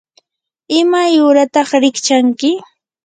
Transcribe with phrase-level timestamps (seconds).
[0.79, 2.51] ¿imay uurataq rikchanki?